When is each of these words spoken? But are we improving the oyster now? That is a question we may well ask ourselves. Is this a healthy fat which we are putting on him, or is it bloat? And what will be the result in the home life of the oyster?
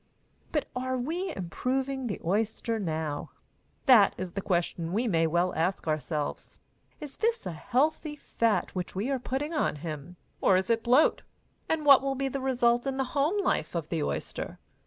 But 0.51 0.65
are 0.75 0.97
we 0.97 1.31
improving 1.35 2.07
the 2.07 2.19
oyster 2.25 2.79
now? 2.79 3.29
That 3.85 4.15
is 4.17 4.33
a 4.35 4.41
question 4.41 4.93
we 4.93 5.07
may 5.07 5.27
well 5.27 5.53
ask 5.55 5.87
ourselves. 5.87 6.59
Is 6.99 7.17
this 7.17 7.45
a 7.45 7.51
healthy 7.51 8.15
fat 8.15 8.73
which 8.73 8.95
we 8.95 9.11
are 9.11 9.19
putting 9.19 9.53
on 9.53 9.75
him, 9.75 10.15
or 10.41 10.57
is 10.57 10.71
it 10.71 10.81
bloat? 10.81 11.21
And 11.69 11.85
what 11.85 12.01
will 12.01 12.15
be 12.15 12.29
the 12.29 12.41
result 12.41 12.87
in 12.87 12.97
the 12.97 13.03
home 13.13 13.37
life 13.43 13.75
of 13.75 13.89
the 13.89 14.01
oyster? 14.01 14.57